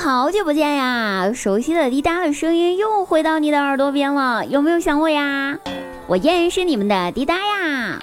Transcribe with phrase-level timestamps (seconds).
[0.00, 1.32] 好久不见呀！
[1.34, 5.58] 熟悉的滴答的声音又回到你的耳朵边了，有没有想我呀？
[6.06, 7.98] 我依然是你们的滴答呀。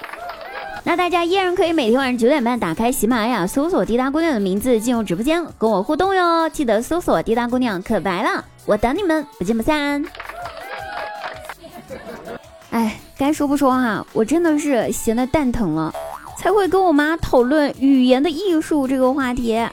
[0.84, 6.46] 那大家依然可以每天晚上九点半打开喜马拉雅，搜索滴答姑娘的名字进入直播间跟我互动哟。
[6.50, 10.04] 记得搜索滴答姑娘可白了，我等你们，不见不散。
[12.72, 15.94] 哎，该说不说哈，我真的是闲得蛋疼了，
[16.36, 19.66] 才会跟我妈讨论语言的艺术这个话题。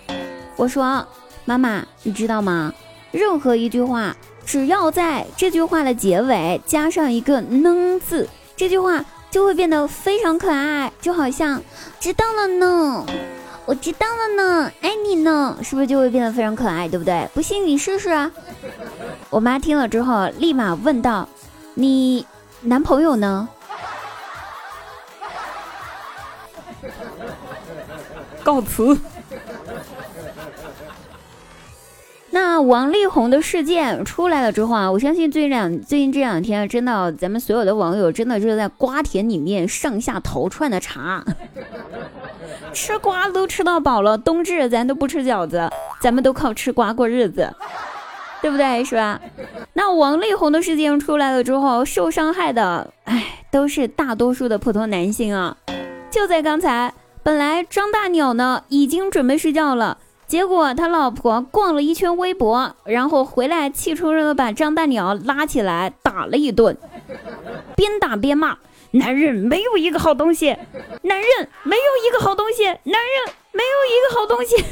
[0.55, 1.05] 我说。
[1.45, 2.73] 妈妈，你知道吗？
[3.11, 4.15] 任何一句话，
[4.45, 10.91] 只要在这句话的结尾加上一个“能”字，这句话就会变得非常可爱。
[11.01, 11.61] 就好像
[11.99, 13.05] “知道了呢，
[13.65, 16.87] 我知道了呢，爱你呢”，是不是就会变得非常可爱？
[16.87, 17.29] 对不对？
[17.33, 18.31] 不信你试试啊！
[19.29, 21.27] 我妈听了之后，立马问道
[21.75, 22.25] ：“你
[22.61, 23.47] 男朋友呢？”
[28.43, 28.97] 告辞。
[32.33, 41.23] 那王力宏的事件出来了之后啊，我相信最近两最近这两天，真的咱们所有的网友真的就是在瓜田里面上下头串的茶，
[42.73, 44.17] 吃瓜都吃到饱了。
[44.17, 45.69] 冬至咱都不吃饺子，
[46.01, 47.53] 咱们都靠吃瓜过日子，
[48.41, 48.83] 对不对？
[48.83, 49.21] 是吧？
[49.73, 55.55] 那王力宏的事件出来了之后，受伤害的，哎，都是大多数的普通男性啊。
[56.09, 59.99] 就在刚才，本来张大鸟呢已经准备睡觉了。
[60.33, 66.75] 结果他老婆逛了一圈微博，然后回来气冲冲的把张大鸟拉起来打了一顿，
[67.75, 68.57] 边打边骂
[68.97, 70.57] ：“男人没有一个好东西，
[71.03, 74.65] 男人没有一个好东西，男人没有一个好东西。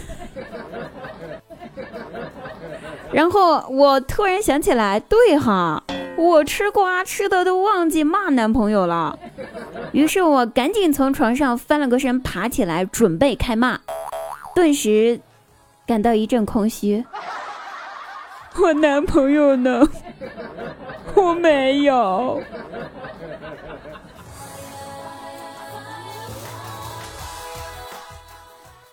[3.14, 5.84] ”然后我突然想起来，对哈，
[6.18, 9.20] 我吃瓜吃的都忘记骂男朋友了，
[9.92, 13.80] 于是我赶紧从床上翻了个身，爬起来准备开骂，
[14.56, 15.20] 顿时。
[15.92, 17.04] 感到一阵空虚，
[18.64, 19.86] 我男朋友呢？
[21.14, 22.42] 我没有。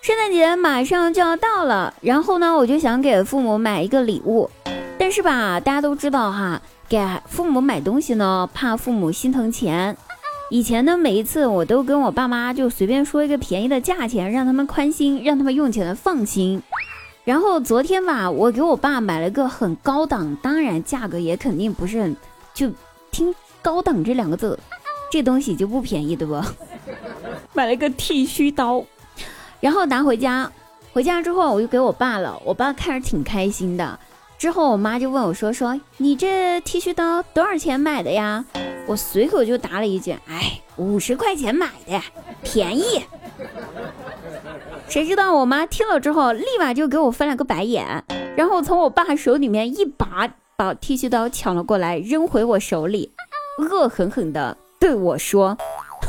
[0.01, 4.51] 圣诞节马上就要到了，然后呢，我就想给父母买一个礼物，
[4.99, 9.97] 但是吧，大家都知道哈，给父母买东西呢，怕父母心疼钱。
[10.51, 16.63] 以前呢，每一次我都跟我爸妈就随便说一个便宜的价钱，让他们宽心，让他们用起来放心。
[17.25, 22.17] 然后昨天吧，我给我爸买了个很高档，当然价格也肯定不是很，
[22.55, 22.73] 就
[23.11, 24.59] 听高档这两个字，
[25.13, 26.43] 这东西就不便宜，对不？
[27.53, 28.83] 买了个剃须刀，
[29.61, 30.51] 然后拿回家，
[30.95, 33.99] 回家之后我就给我爸了，我爸看着挺开心的。
[34.39, 38.45] 之后我妈就问我说：“说你这剃须刀多少钱买的呀？”
[38.89, 42.01] 我随口就答了一句：“哎，五十块钱买的，
[42.43, 43.05] 便宜。”
[44.89, 48.03] 谁知道我妈听了之后，立马就给我翻了个白眼，
[48.35, 53.13] 然后从我爸手里面一把把剃须刀抢了过来，扔回我手里，
[53.59, 55.59] 恶狠狠地对我说：“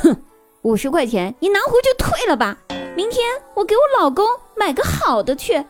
[0.01, 0.15] 哼，
[0.61, 2.57] 五十块钱你拿回去退了吧，
[2.95, 4.25] 明天我给我老公
[4.55, 5.53] 买个好的去。”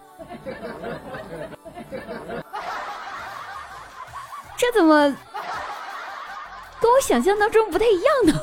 [4.56, 5.16] 这怎么
[6.90, 8.34] 跟我想象当中不太一样呢？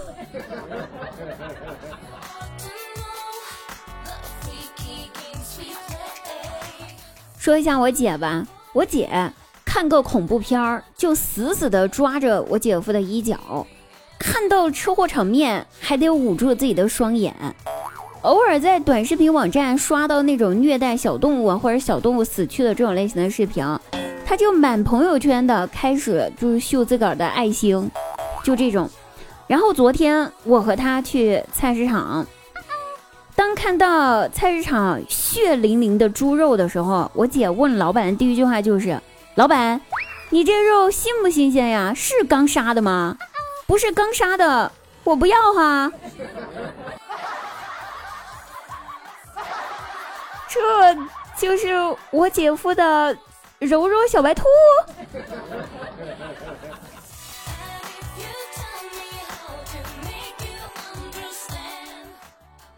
[7.37, 9.33] 说一下我姐吧，我姐
[9.65, 13.67] 看个恐怖片儿就死死的抓着我姐夫的衣角，
[14.17, 17.35] 看到车祸场面还得捂住自己的双眼，
[18.23, 23.67] 偶尔在短视频网站刷到那种虐待小动物或者小动物死去的这种类型的视频。
[24.25, 27.89] 他就满朋友圈的开始就是秀自个儿的爱心，
[28.47, 28.89] 就这种。
[29.49, 32.25] 然后昨天我和他去菜市场，
[33.35, 39.01] 当看到菜市场血淋淋的猪肉的时候，我姐问老板的第一句话就是
[39.35, 39.81] ：“老板，
[40.31, 41.93] 你这肉新不新鲜呀？
[41.93, 43.19] 是刚杀的吗？
[43.67, 44.71] 不是刚杀的，
[45.03, 45.91] 我不要哈。”
[50.49, 50.95] 这
[51.37, 51.75] 就是
[52.13, 53.17] 我姐夫的。
[53.59, 54.45] 柔柔小白兔。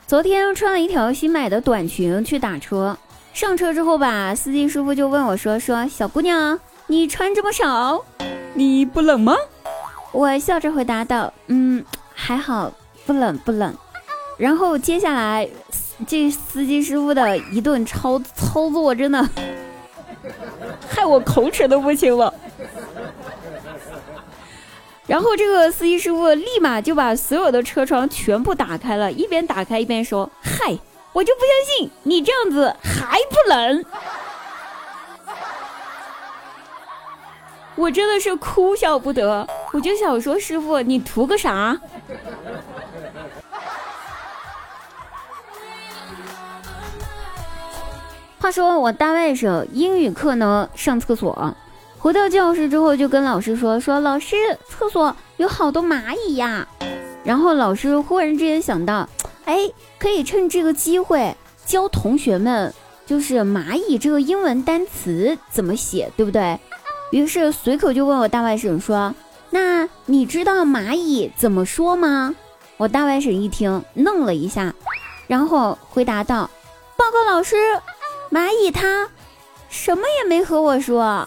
[0.08, 2.96] 昨天穿了一条新买的短裙去打车，
[3.34, 8.02] 上车之后吧，司机师傅就问我说：“说小姑娘，你穿这么少，
[8.54, 9.34] 你不冷吗？”
[10.12, 11.84] 我笑着回答道：“嗯，
[12.14, 12.72] 还好，
[13.04, 13.76] 不冷不冷。”
[14.38, 15.46] 然后接下来
[16.06, 19.22] 这司机师傅的一顿操操作，真的。
[20.88, 22.32] 害我口齿都不清了。
[25.08, 30.78] 然后这个司机师傅立马就把所有的车窗全部打开了，一边打开一边说：“嗨，
[31.14, 33.84] 我就不相信你这样子还不冷。”
[37.74, 39.48] 我真的是哭笑不得。
[39.72, 41.80] 我就想说，师傅，你图个啥？
[48.40, 51.56] 话说我大外甥英语课呢，上厕所，
[51.98, 54.36] 回到教室之后就跟老师说：“说老师，
[54.68, 56.66] 厕所有好多蚂蚁呀。”
[57.24, 59.08] 然后老师忽然之间想到，
[59.44, 59.68] 哎，
[59.98, 61.34] 可以趁这个机会
[61.66, 62.72] 教同学们，
[63.04, 66.58] 就是蚂蚁这个英文单词怎么写，对不对？
[67.10, 69.14] 于是随口就问我大外甥说
[69.50, 72.34] ：“那你知道蚂蚁怎么说吗？”
[72.78, 74.72] 我大外甥一听，愣了一下，
[75.26, 76.48] 然后回答道
[76.96, 77.56] ：“报告老师。”
[78.30, 79.08] 蚂蚁它
[79.68, 81.26] 什么也没和我说。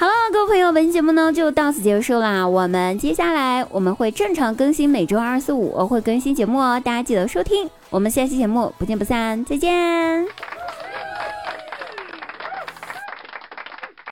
[0.00, 2.48] 好了，各位朋友，本期节目呢就到此结束了。
[2.48, 7.68] 我们接下来我们会正常更新，每周二、四、五会更新节目哦，大家记得收听。
[7.90, 10.24] 我们下期节目不见不散，再见。